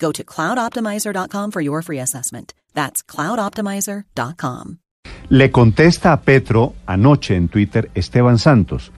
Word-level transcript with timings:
Go 0.00 0.12
to 0.12 0.24
cloudoptimizer.com 0.24 1.50
for 1.50 1.62
your 1.62 1.82
free 1.82 2.00
assessment. 2.00 2.52
That's 2.74 3.04
cloudoptimizer.com. 3.04 4.78
Le 5.28 5.50
contesta 5.50 6.12
a 6.12 6.22
Petro 6.22 6.74
anoche 6.86 7.36
en 7.36 7.48
Twitter 7.48 7.90
Esteban 7.94 8.38
Santos, 8.38 8.90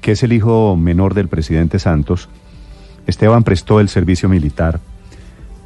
que 0.00 0.12
es 0.12 0.22
el 0.22 0.32
hijo 0.32 0.74
menor 0.76 1.14
del 1.14 1.28
presidente 1.28 1.78
Santos. 1.78 2.28
Esteban 3.06 3.44
prestó 3.44 3.80
el 3.80 3.88
servicio 3.88 4.28
militar. 4.28 4.80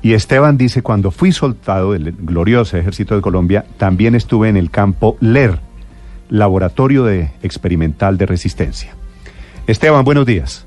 Y 0.02 0.12
Esteban 0.12 0.58
dice, 0.58 0.82
cuando 0.82 1.10
fui 1.10 1.32
soltado 1.32 1.92
del 1.92 2.12
glorioso 2.12 2.76
ejército 2.76 3.14
de 3.14 3.22
Colombia, 3.22 3.64
también 3.78 4.14
estuve 4.14 4.50
en 4.50 4.58
el 4.58 4.70
campo 4.70 5.16
LER, 5.20 5.60
Laboratorio 6.28 7.04
de 7.04 7.30
Experimental 7.42 8.18
de 8.18 8.26
Resistencia. 8.26 8.94
Esteban, 9.66 10.04
buenos 10.04 10.26
días. 10.26 10.63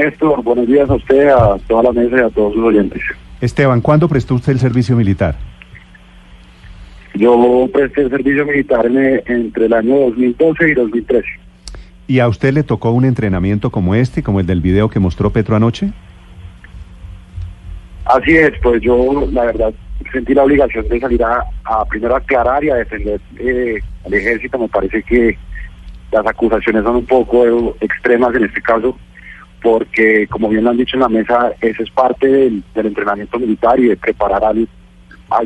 Néstor, 0.00 0.42
buenos 0.42 0.66
días 0.66 0.90
a 0.90 0.94
usted, 0.94 1.28
a 1.28 1.56
toda 1.66 1.84
la 1.84 1.92
mesa 1.92 2.16
y 2.16 2.20
a 2.20 2.28
todos 2.28 2.54
los 2.54 2.66
oyentes. 2.66 3.00
Esteban, 3.40 3.80
¿cuándo 3.80 4.08
prestó 4.08 4.34
usted 4.34 4.52
el 4.52 4.58
servicio 4.58 4.94
militar? 4.94 5.36
Yo 7.14 7.66
presté 7.72 8.02
el 8.02 8.10
servicio 8.10 8.44
militar 8.44 8.84
en- 8.84 9.22
entre 9.26 9.64
el 9.66 9.72
año 9.72 9.96
2012 10.00 10.68
y 10.68 10.74
2013. 10.74 11.26
¿Y 12.08 12.18
a 12.18 12.28
usted 12.28 12.52
le 12.52 12.62
tocó 12.62 12.90
un 12.90 13.06
entrenamiento 13.06 13.70
como 13.70 13.94
este, 13.94 14.22
como 14.22 14.38
el 14.40 14.46
del 14.46 14.60
video 14.60 14.90
que 14.90 15.00
mostró 15.00 15.30
Petro 15.30 15.56
anoche? 15.56 15.92
Así 18.04 18.36
es, 18.36 18.52
pues 18.62 18.82
yo 18.82 19.26
la 19.32 19.46
verdad 19.46 19.72
sentí 20.12 20.34
la 20.34 20.44
obligación 20.44 20.86
de 20.88 21.00
salir 21.00 21.24
a, 21.24 21.42
a 21.64 21.84
primero 21.86 22.14
aclarar 22.14 22.62
y 22.62 22.68
a 22.68 22.74
defender 22.76 23.18
eh, 23.38 23.78
al 24.04 24.12
ejército. 24.12 24.58
Me 24.58 24.68
parece 24.68 25.02
que 25.02 25.38
las 26.12 26.26
acusaciones 26.26 26.84
son 26.84 26.96
un 26.96 27.06
poco 27.06 27.74
extremas 27.80 28.34
en 28.36 28.44
este 28.44 28.60
caso, 28.60 28.96
porque 29.66 30.28
como 30.28 30.48
bien 30.48 30.62
lo 30.62 30.70
han 30.70 30.76
dicho 30.76 30.94
en 30.94 31.00
la 31.00 31.08
mesa, 31.08 31.52
eso 31.60 31.82
es 31.82 31.90
parte 31.90 32.28
del, 32.28 32.62
entrenamiento 32.72 33.36
militar 33.36 33.80
y 33.80 33.88
de 33.88 33.96
preparar 33.96 34.44
al, 34.44 34.68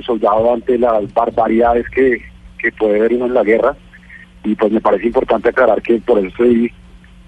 soldado 0.05 0.53
ante 0.53 0.77
las 0.77 1.11
barbaridades 1.15 1.89
que, 1.89 2.21
puede 2.79 2.99
haber 2.99 3.15
uno 3.15 3.25
en 3.25 3.33
la 3.33 3.43
guerra. 3.43 3.75
Y 4.45 4.55
pues 4.57 4.73
me 4.73 4.81
parece 4.83 5.07
importante 5.07 5.49
aclarar 5.49 5.81
que 5.81 5.99
por 6.01 6.19
eso 6.19 6.29
estoy 6.29 6.71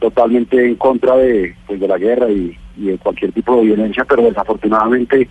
totalmente 0.00 0.62
en 0.66 0.74
contra 0.74 1.16
de, 1.16 1.56
pues, 1.66 1.80
la 1.80 1.96
guerra 1.96 2.30
y, 2.30 2.54
y 2.76 2.88
de 2.88 2.98
cualquier 2.98 3.32
tipo 3.32 3.56
de 3.56 3.68
violencia, 3.68 4.04
pero 4.04 4.24
desafortunadamente 4.24 5.30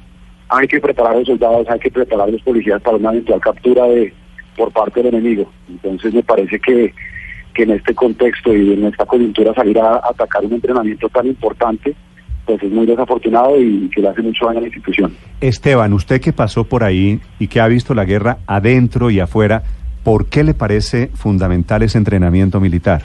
hay 0.49 0.67
que 0.67 0.79
preparar 0.79 1.13
a 1.13 1.19
los 1.19 1.27
soldados, 1.27 1.69
hay 1.69 1.79
que 1.79 1.91
preparar 1.91 2.27
a 2.27 2.31
los 2.31 2.41
policías 2.41 2.81
para 2.81 2.97
una 2.97 3.11
eventual 3.11 3.39
captura 3.39 3.85
de 3.85 4.11
por 4.57 4.71
parte 4.71 5.03
del 5.03 5.13
enemigo. 5.13 5.47
Entonces 5.69 6.11
me 6.11 6.23
parece 6.23 6.59
que, 6.59 6.91
que 7.53 7.63
en 7.63 7.71
este 7.71 7.93
contexto 7.93 8.55
y 8.55 8.73
en 8.73 8.85
esta 8.85 9.05
coyuntura 9.05 9.53
salir 9.53 9.79
a 9.79 9.97
atacar 9.97 10.45
un 10.45 10.53
entrenamiento 10.53 11.09
tan 11.09 11.27
importante, 11.27 11.95
pues 12.45 12.61
es 12.63 12.71
muy 12.71 12.85
desafortunado 12.85 13.59
y 13.59 13.89
que 13.89 14.01
le 14.01 14.09
hace 14.09 14.21
mucho 14.21 14.45
daño 14.45 14.59
a 14.59 14.61
la 14.61 14.67
institución. 14.67 15.15
Esteban, 15.39 15.93
usted 15.93 16.21
que 16.21 16.33
pasó 16.33 16.63
por 16.63 16.83
ahí 16.83 17.19
y 17.39 17.47
que 17.47 17.59
ha 17.59 17.67
visto 17.67 17.93
la 17.93 18.05
guerra 18.05 18.39
adentro 18.47 19.09
y 19.09 19.19
afuera, 19.19 19.63
¿por 20.03 20.27
qué 20.27 20.43
le 20.43 20.53
parece 20.53 21.07
fundamental 21.13 21.83
ese 21.83 21.97
entrenamiento 21.97 22.59
militar? 22.59 23.03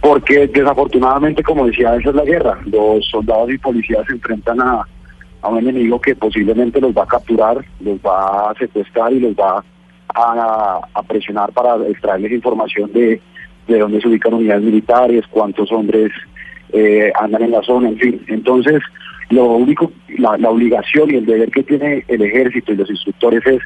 Porque 0.00 0.46
desafortunadamente, 0.46 1.42
como 1.42 1.66
decía, 1.66 1.94
esa 1.96 2.10
es 2.10 2.14
la 2.14 2.24
guerra. 2.24 2.58
Los 2.66 3.04
soldados 3.06 3.50
y 3.50 3.58
policías 3.58 4.06
se 4.06 4.12
enfrentan 4.14 4.60
a, 4.60 4.86
a 5.42 5.48
un 5.48 5.58
enemigo 5.58 6.00
que 6.00 6.14
posiblemente 6.14 6.80
los 6.80 6.96
va 6.96 7.02
a 7.02 7.06
capturar, 7.06 7.64
los 7.80 7.98
va 7.98 8.50
a 8.50 8.54
secuestrar 8.58 9.12
y 9.12 9.20
los 9.20 9.32
va 9.34 9.58
a, 9.58 9.64
a 10.14 11.02
presionar 11.06 11.52
para 11.52 11.76
extraerles 11.86 12.32
información 12.32 12.92
de, 12.92 13.20
de 13.68 13.78
dónde 13.78 14.00
se 14.00 14.08
ubican 14.08 14.34
unidades 14.34 14.64
militares, 14.64 15.24
cuántos 15.30 15.70
hombres 15.70 16.10
eh, 16.72 17.12
andan 17.20 17.42
en 17.42 17.50
la 17.52 17.62
zona, 17.62 17.90
en 17.90 17.98
fin. 17.98 18.24
Entonces, 18.26 18.82
lo 19.30 19.44
único, 19.44 19.92
la, 20.16 20.32
obligación 20.50 21.10
y 21.10 21.16
el 21.16 21.26
deber 21.26 21.50
que 21.50 21.62
tiene 21.62 22.04
el 22.08 22.22
ejército 22.22 22.72
y 22.72 22.76
los 22.76 22.90
instructores 22.90 23.46
es 23.46 23.60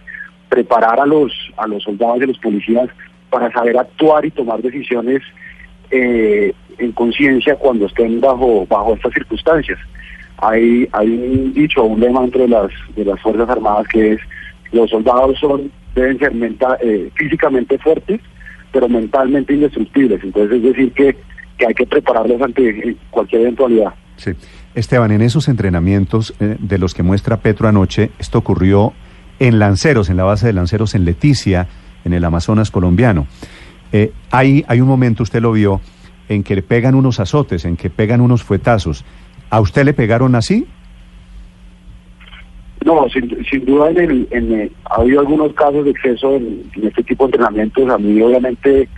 preparar 0.49 1.01
a 1.01 1.07
los, 1.07 1.33
a 1.57 1.67
los 1.67 1.85
soldados 1.85 2.21
y 2.21 2.25
a 2.25 2.27
los 2.27 2.39
policías 2.39 2.89
para 3.31 3.51
saber 3.53 3.79
actuar 3.79 4.27
y 4.27 4.31
tomar 4.31 4.61
decisiones 4.61 5.23
eh, 5.91 6.53
en 6.79 6.93
conciencia 6.93 7.57
cuando 7.57 7.87
estén 7.87 8.21
bajo 8.21 8.67
bajo 8.67 8.95
estas 8.95 9.15
circunstancias. 9.15 9.79
Hay 10.39 10.89
hay 10.93 11.09
un 11.09 11.55
dicho, 11.55 11.85
un 11.85 12.01
lema 12.01 12.25
entre 12.25 12.49
las 12.49 12.71
de 12.97 13.05
las 13.05 13.21
fuerzas 13.21 13.49
armadas 13.49 13.87
que 13.89 14.13
es 14.13 14.21
los 14.73 14.91
soldados 14.91 15.39
son 15.39 15.71
deben 15.95 16.19
ser 16.19 16.35
menta- 16.35 16.79
eh, 16.83 17.11
físicamente 17.15 17.79
fuertes, 17.79 18.21
pero 18.73 18.89
mentalmente 18.89 19.55
indestructibles. 19.55 20.23
Entonces 20.25 20.57
es 20.57 20.63
decir 20.63 20.93
que 20.93 21.17
que 21.59 21.67
hay 21.67 21.75
que 21.75 21.87
prepararlos 21.87 22.41
ante 22.41 22.69
eh, 22.71 22.97
cualquier 23.11 23.43
eventualidad. 23.43 23.95
Sí. 24.17 24.33
Esteban, 24.75 25.13
en 25.13 25.21
esos 25.21 25.49
entrenamientos 25.49 26.35
eh, 26.41 26.57
de 26.59 26.79
los 26.79 26.95
que 26.95 27.03
muestra 27.03 27.37
Petro 27.41 27.69
anoche, 27.69 28.11
esto 28.19 28.39
ocurrió 28.39 28.95
en 29.39 29.59
Lanceros, 29.59 30.09
en 30.09 30.17
la 30.17 30.25
base 30.25 30.47
de 30.47 30.55
Lanceros 30.55 30.95
en 30.95 31.05
Leticia, 31.05 31.69
en 32.05 32.15
el 32.15 32.25
Amazonas 32.25 32.71
colombiano. 32.71 33.27
Eh, 33.93 34.13
hay, 34.31 34.65
hay 34.67 34.81
un 34.81 34.89
momento, 34.89 35.23
usted 35.23 35.43
lo 35.43 35.53
vio, 35.53 35.83
en 36.29 36.43
que 36.43 36.55
le 36.55 36.63
pegan 36.63 36.95
unos 36.95 37.21
azotes, 37.21 37.67
en 37.67 37.77
que 37.77 37.91
pegan 37.91 38.23
unos 38.23 38.43
fuetazos. 38.43 39.05
¿A 39.51 39.61
usted 39.61 39.85
le 39.85 39.93
pegaron 39.93 40.35
así? 40.35 40.67
No, 42.93 43.09
sin, 43.09 43.65
duda 43.65 43.91
en 43.91 43.99
el, 43.99 44.29
en 44.31 44.53
el- 44.53 44.73
ha 44.85 45.01
habido 45.01 45.21
algunos 45.21 45.55
casos 45.55 45.85
de 45.85 45.93
exceso 45.93 46.37
en, 46.37 46.63
este 46.83 47.03
tipo 47.05 47.25
de 47.25 47.29
entrenamientos. 47.29 47.89
A 47.89 47.97
mí 47.97 48.21
obviamente 48.21 48.89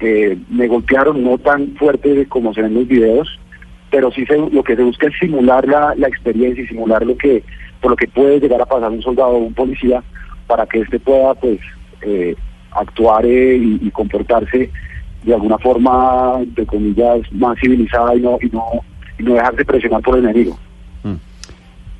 eh, 0.00 0.38
me 0.48 0.68
golpearon 0.68 1.22
no 1.22 1.36
tan 1.38 1.74
fuerte 1.76 2.26
como 2.28 2.54
se 2.54 2.62
ven 2.62 2.72
en 2.72 2.78
los 2.78 2.88
videos, 2.88 3.38
pero 3.90 4.10
sí 4.10 4.24
se, 4.24 4.38
lo 4.38 4.62
que 4.62 4.74
se 4.74 4.82
busca 4.82 5.06
es 5.08 5.14
simular 5.20 5.68
la, 5.68 5.94
la 5.96 6.08
experiencia 6.08 6.64
y 6.64 6.66
simular 6.66 7.04
lo 7.04 7.16
que 7.16 7.44
por 7.82 7.90
lo 7.90 7.96
que 7.96 8.08
puede 8.08 8.40
llegar 8.40 8.62
a 8.62 8.66
pasar 8.66 8.90
un 8.90 9.02
soldado 9.02 9.30
o 9.30 9.38
un 9.38 9.54
policía 9.54 10.02
para 10.46 10.64
que 10.66 10.80
éste 10.80 10.98
pueda 11.00 11.34
pues 11.34 11.58
eh, 12.02 12.34
actuar 12.70 13.26
eh, 13.26 13.56
y, 13.56 13.80
y 13.86 13.90
comportarse 13.90 14.70
de 15.24 15.34
alguna 15.34 15.58
forma, 15.58 16.38
entre 16.38 16.64
comillas, 16.64 17.20
más 17.32 17.58
civilizada 17.60 18.14
y 18.16 18.20
no, 18.20 18.38
y 18.40 18.46
no, 18.46 18.64
y 19.18 19.22
no 19.22 19.34
dejarse 19.34 19.64
presionar 19.64 20.00
por 20.02 20.16
el 20.16 20.24
enemigo. 20.24 20.58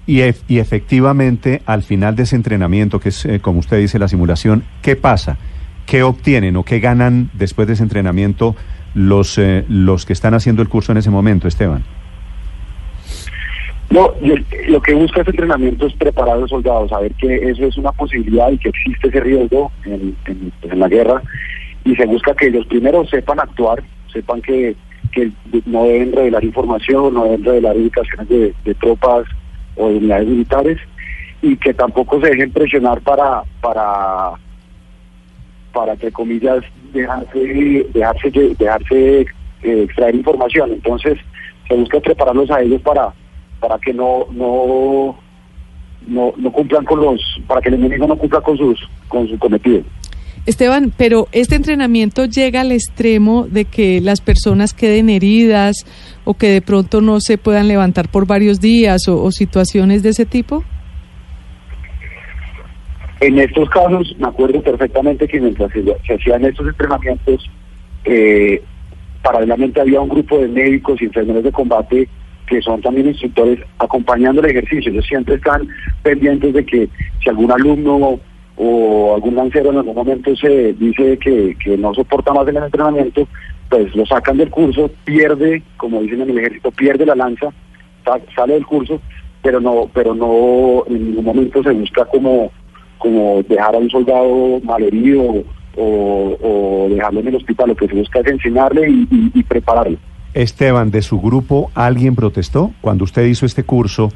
Y, 0.07 0.21
y 0.49 0.59
efectivamente, 0.59 1.63
al 1.65 1.83
final 1.83 2.17
de 2.17 2.25
ese 2.25 2.35
entrenamiento, 2.37 2.99
que 2.99 3.11
es, 3.11 3.25
eh, 3.25 3.41
como 3.41 3.61
usted 3.61 3.79
dice, 3.79 3.99
la 3.99 4.09
simulación, 4.09 4.65
¿qué 4.83 4.97
pasa? 4.97 5.39
¿Qué 5.87 6.03
obtienen 6.03 6.57
o 6.57 6.65
qué 6.65 6.81
ganan 6.81 7.31
después 7.35 7.69
de 7.69 7.75
ese 7.75 7.83
entrenamiento 7.85 8.57
los, 8.95 9.39
eh, 9.39 9.65
los 9.69 10.05
que 10.05 10.13
están 10.13 10.35
haciendo 10.35 10.61
el 10.63 10.69
curso 10.69 10.93
en 10.93 10.99
ese 10.99 11.11
momento, 11.11 11.47
Esteban? 11.47 11.85
No, 13.91 14.11
lo 14.69 14.81
que 14.81 14.95
busca 14.95 15.21
este 15.21 15.33
entrenamiento 15.33 15.87
es 15.87 15.93
preparar 15.95 16.37
a 16.37 16.41
los 16.41 16.51
soldados, 16.51 16.89
saber 16.89 17.13
que 17.13 17.51
eso 17.51 17.67
es 17.67 17.77
una 17.77 17.93
posibilidad 17.93 18.51
y 18.51 18.57
que 18.59 18.71
existe 18.71 19.09
ese 19.09 19.21
riesgo 19.21 19.71
en, 19.85 20.17
en- 20.27 20.79
la 20.81 20.89
guerra. 20.89 21.23
Y 21.85 21.95
se 21.97 22.07
busca 22.07 22.35
que 22.35 22.47
ellos 22.47 22.65
primero 22.67 23.05
sepan 23.07 23.39
actuar, 23.41 23.83
sepan 24.13 24.41
que, 24.41 24.75
que 25.13 25.31
no 25.67 25.85
deben 25.85 26.13
revelar 26.13 26.43
información, 26.43 27.13
no 27.13 27.25
deben 27.25 27.45
revelar 27.45 27.77
ubicaciones 27.77 28.29
de, 28.29 28.55
de 28.65 28.75
tropas 28.75 29.25
o 29.77 29.89
de 29.89 29.97
unidades 29.97 30.29
militares 30.29 30.79
y 31.41 31.57
que 31.57 31.75
tampoco 31.75 32.21
se 32.21 32.31
dejen 32.31 32.53
presionar 32.53 33.01
para, 33.01 33.43
para, 33.61 34.33
para 35.73 35.93
entre 35.93 36.13
comillas, 36.13 36.65
dejarse, 36.93 37.87
dejarse, 37.93 38.31
dejarse 38.31 39.21
eh, 39.63 39.83
extraer 39.85 40.15
información. 40.15 40.73
Entonces, 40.73 41.19
se 41.69 41.75
busca 41.75 42.01
prepararlos 42.01 42.51
a 42.51 42.61
ellos 42.61 42.81
para 42.83 43.13
para 43.61 43.79
que 43.79 43.95
no 43.95 44.27
no 44.33 45.17
no, 46.07 46.33
no 46.37 46.53
cumplan 46.53 46.85
con 46.85 47.01
los, 47.01 47.21
para 47.47 47.61
que 47.61 47.69
el 47.69 47.77
enemigo 47.77 48.07
no 48.07 48.17
cumpla 48.17 48.41
con 48.41 48.57
sus, 48.57 48.89
con 49.09 49.29
su 49.29 49.39
cometido. 49.39 49.83
Esteban, 50.45 50.93
pero 50.97 51.29
este 51.31 51.55
entrenamiento 51.55 52.25
llega 52.25 52.63
al 52.63 52.73
extremo 52.73 53.47
de 53.49 53.65
que 53.65 54.01
las 54.01 54.21
personas 54.21 54.75
queden 54.75 55.09
heridas 55.09 55.87
o 56.25 56.35
que 56.35 56.49
de 56.49 56.61
pronto 56.61 57.01
no 57.01 57.21
se 57.21 57.39
puedan 57.39 57.69
levantar 57.69 58.09
por 58.09 58.27
varios 58.27 58.61
días 58.61 59.07
o, 59.07 59.31
situaciones 59.31 60.03
de 60.03 60.09
ese 60.09 60.27
tipo. 60.27 60.65
En 63.21 63.39
estos 63.39 63.71
casos, 63.71 64.17
me 64.19 64.27
acuerdo 64.27 64.61
perfectamente 64.63 65.29
que 65.29 65.41
mientras 65.41 65.71
se, 65.73 66.13
hacían 66.13 66.45
estos 66.45 66.67
entrenamientos, 66.67 67.49
eh, 68.05 68.61
paralelamente 69.23 69.81
había 69.81 70.01
un 70.01 70.09
grupo 70.09 70.39
de 70.39 70.49
médicos 70.49 71.01
y 71.01 71.05
enfermeros 71.05 71.45
de 71.45 71.53
combate 71.53 72.09
que 72.49 72.61
son 72.61 72.83
también 72.83 73.07
instructores 73.07 73.61
acompañando 73.79 74.43
el 74.43 74.51
ejercicio. 74.51 74.91
Ellos 74.91 75.07
siempre 75.07 75.37
están 75.37 75.69
pendientes 76.03 76.53
de 76.53 76.67
que 76.67 76.89
si 77.23 77.31
algún 77.31 77.53
alumno 77.53 78.19
o 78.65 79.15
algún 79.15 79.35
lancero 79.35 79.71
en 79.71 79.79
algún 79.79 79.97
momento 79.97 80.37
se 80.37 80.73
dice 80.75 81.19
que, 81.19 81.77
no 81.77 81.93
soporta 81.95 82.33
más 82.33 82.47
el 82.47 82.57
entrenamiento, 82.57 83.27
pues 83.69 83.95
lo 83.97 84.07
sacan 84.07 84.37
del 84.37 84.51
curso, 84.51 84.89
pierde, 85.05 85.63
como 85.77 86.01
dicen 86.01 86.23
en 86.23 86.31
el 86.31 86.39
ejército, 86.39 86.71
pierde 86.71 87.05
la 87.05 87.17
lanza, 87.17 87.49
sale 88.37 88.55
del 88.55 88.67
curso, 88.67 89.01
pero 89.43 89.61
no, 89.61 89.89
pero 89.93 90.15
no 90.15 90.85
en 90.87 91.07
ningún 91.07 91.25
momento 91.25 91.63
se 91.63 91.73
busca 91.73 92.05
como, 92.05 92.53
como 92.99 93.43
dejar 93.49 93.75
a 93.75 93.79
un 93.79 93.91
soldado 93.91 94.61
malherido 94.63 95.43
o, 95.77 96.39
o 96.41 96.87
dejarlo 96.89 97.21
en 97.21 97.29
el 97.29 97.37
hospital, 97.37 97.71
lo 97.71 97.75
que 97.75 97.89
se 97.89 97.95
busca 97.95 98.21
es 98.21 98.27
enseñarle 98.27 98.89
y, 98.89 99.43
prepararlo. 99.43 99.99
Esteban, 100.35 100.93
de 100.93 101.03
su 101.03 101.21
grupo, 101.21 101.73
¿alguien 101.75 102.15
protestó 102.15 102.71
cuando 102.81 103.05
usted 103.05 103.25
hizo 103.25 103.45
este 103.45 103.65
curso? 103.65 104.11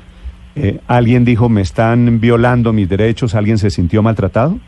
Eh, 0.57 0.81
¿Alguien 0.87 1.25
dijo, 1.25 1.49
me 1.51 1.61
están 1.61 2.19
violando 2.19 2.73
mis 2.73 2.89
derechos? 2.89 3.35
¿Alguien 3.35 3.59
se 3.59 3.71
sintió 3.71 4.03
maltratado? 4.03 4.59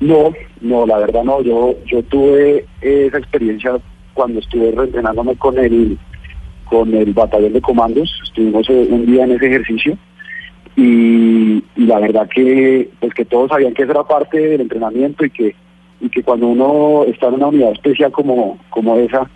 No, 0.00 0.32
no, 0.60 0.86
la 0.86 0.98
verdad 0.98 1.24
no. 1.24 1.42
Yo, 1.42 1.74
yo 1.86 2.02
tuve 2.02 2.66
esa 2.82 3.18
experiencia 3.18 3.78
cuando 4.12 4.40
estuve 4.40 4.72
reentrenándome 4.72 5.36
con 5.36 5.58
el, 5.58 5.98
con 6.66 6.94
el 6.94 7.14
batallón 7.14 7.54
de 7.54 7.60
comandos. 7.62 8.12
Estuvimos 8.24 8.68
eh, 8.68 8.86
un 8.90 9.06
día 9.06 9.24
en 9.24 9.32
ese 9.32 9.46
ejercicio 9.46 9.96
y, 10.76 11.64
la 11.76 11.98
verdad 11.98 12.28
que, 12.28 12.90
pues 13.00 13.14
que 13.14 13.24
todos 13.24 13.48
sabían 13.48 13.72
que 13.72 13.84
eso 13.84 13.92
era 13.92 14.04
parte 14.04 14.38
del 14.38 14.60
entrenamiento 14.60 15.24
y 15.24 15.30
que, 15.30 15.54
y 16.00 16.08
que 16.10 16.22
cuando 16.22 16.48
uno 16.48 17.04
está 17.06 17.28
en 17.28 17.34
una 17.34 17.46
unidad 17.48 17.72
especial 17.72 18.12
como, 18.12 18.58
como 18.68 18.96
esa, 18.98 19.28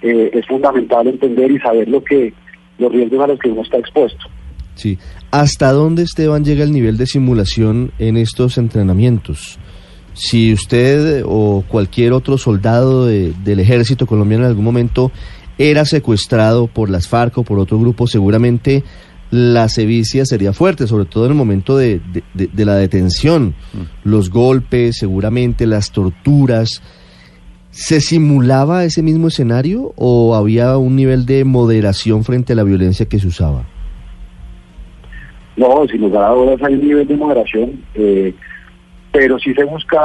eh, 0.00 0.30
es 0.32 0.46
fundamental 0.46 1.08
entender 1.08 1.50
y 1.50 1.58
saber 1.58 1.88
lo 1.88 2.04
que 2.04 2.32
los 2.78 2.92
riesgos 2.92 3.20
a 3.20 3.26
los 3.26 3.38
que 3.38 3.50
uno 3.50 3.62
está 3.62 3.78
expuesto. 3.78 4.26
Sí. 4.74 4.98
¿Hasta 5.30 5.72
dónde, 5.72 6.02
Esteban, 6.02 6.44
llega 6.44 6.64
el 6.64 6.72
nivel 6.72 6.96
de 6.96 7.06
simulación 7.06 7.92
en 7.98 8.16
estos 8.16 8.58
entrenamientos? 8.58 9.58
Si 10.14 10.52
usted 10.52 11.24
o 11.26 11.64
cualquier 11.68 12.12
otro 12.12 12.38
soldado 12.38 13.06
del 13.06 13.60
ejército 13.60 14.06
colombiano 14.06 14.44
en 14.44 14.50
algún 14.50 14.64
momento 14.64 15.12
era 15.58 15.84
secuestrado 15.84 16.68
por 16.68 16.88
las 16.90 17.08
FARC 17.08 17.38
o 17.38 17.42
por 17.42 17.58
otro 17.58 17.78
grupo, 17.78 18.06
seguramente 18.06 18.82
la 19.30 19.68
sevicia 19.68 20.24
sería 20.24 20.52
fuerte, 20.52 20.86
sobre 20.86 21.04
todo 21.04 21.24
en 21.24 21.32
el 21.32 21.36
momento 21.36 21.76
de, 21.76 22.00
de 22.34 22.64
la 22.64 22.76
detención. 22.76 23.54
Mm. 23.72 24.08
Los 24.08 24.30
golpes, 24.30 24.96
seguramente 24.98 25.66
las 25.66 25.90
torturas, 25.90 26.82
¿Se 27.78 28.00
simulaba 28.00 28.84
ese 28.84 29.02
mismo 29.02 29.28
escenario 29.28 29.92
o 29.96 30.34
había 30.34 30.78
un 30.78 30.96
nivel 30.96 31.26
de 31.26 31.44
moderación 31.44 32.24
frente 32.24 32.54
a 32.54 32.56
la 32.56 32.64
violencia 32.64 33.04
que 33.04 33.18
se 33.18 33.26
usaba? 33.26 33.66
No, 35.58 35.86
sin 35.86 36.00
lugar 36.00 36.24
a 36.24 36.34
dudas 36.34 36.62
hay 36.62 36.72
un 36.72 36.88
nivel 36.88 37.06
de 37.06 37.16
moderación, 37.18 37.84
eh, 37.94 38.34
pero 39.12 39.38
sí 39.38 39.52
se 39.52 39.64
busca 39.64 40.00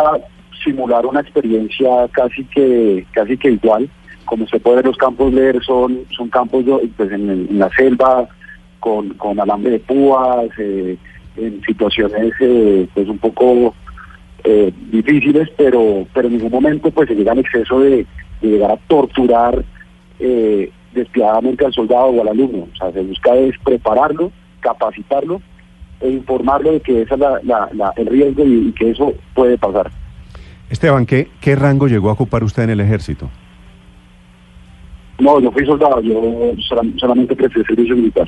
simular 0.61 1.05
una 1.05 1.21
experiencia 1.21 2.09
casi 2.11 2.43
que 2.43 3.05
casi 3.13 3.37
que 3.37 3.51
igual. 3.51 3.89
Como 4.25 4.45
se 4.47 4.59
puede 4.59 4.75
ver, 4.75 4.87
los 4.87 4.97
campos 4.97 5.31
leer 5.31 5.63
son, 5.63 5.99
son 6.13 6.27
campos 6.27 6.65
pues, 6.97 7.09
en, 7.13 7.57
la 7.57 7.69
selva, 7.69 8.27
con, 8.81 9.11
con 9.11 9.39
alambre 9.39 9.71
de 9.71 9.79
púas, 9.79 10.49
eh, 10.57 10.97
en 11.37 11.61
situaciones 11.61 12.33
eh, 12.41 12.85
pues 12.93 13.07
un 13.07 13.17
poco 13.17 13.73
eh, 14.43 14.73
difíciles, 14.91 15.49
pero, 15.57 16.05
pero 16.13 16.27
en 16.27 16.37
ningún 16.37 16.51
momento 16.51 16.89
pues 16.91 17.07
se 17.07 17.15
llega 17.15 17.31
al 17.31 17.39
exceso 17.39 17.79
de, 17.79 18.05
llegar 18.41 18.71
a 18.71 18.77
torturar 18.87 19.63
eh, 20.19 20.71
despiadadamente 20.93 21.65
al 21.65 21.73
soldado 21.73 22.05
o 22.05 22.21
al 22.21 22.29
alumno. 22.29 22.67
O 22.73 22.75
sea, 22.75 22.91
se 22.91 23.01
busca 23.01 23.35
es 23.35 23.55
prepararlo, 23.63 24.31
capacitarlo 24.59 25.41
e 25.99 26.09
informarlo 26.09 26.71
de 26.71 26.79
que 26.79 27.03
ese 27.03 27.13
es 27.13 27.19
la, 27.19 27.93
el 27.95 28.07
riesgo 28.07 28.43
y, 28.43 28.71
que 28.71 28.89
eso 28.89 29.13
puede 29.35 29.57
pasar. 29.57 29.91
Esteban, 30.69 31.05
¿qué, 31.05 31.27
¿qué 31.39 31.55
rango 31.55 31.87
llegó 31.87 32.09
a 32.09 32.13
ocupar 32.13 32.43
usted 32.43 32.63
en 32.63 32.71
el 32.71 32.79
ejército? 32.79 33.29
No, 35.19 35.39
yo 35.39 35.51
fui 35.51 35.63
soldado, 35.65 36.01
yo 36.01 36.53
solamente 36.97 37.35
presté 37.35 37.63
servicio 37.63 37.95
militar. 37.95 38.25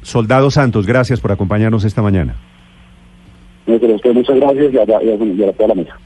Soldado 0.00 0.50
Santos, 0.50 0.86
gracias 0.86 1.20
por 1.20 1.30
acompañarnos 1.30 1.84
esta 1.84 2.00
mañana 2.00 2.36
muchas 3.66 4.36
gracias 4.36 4.72
y 4.74 4.78
a, 4.78 5.52
toda 5.52 5.68
la 5.68 5.74
mesa. 5.74 5.98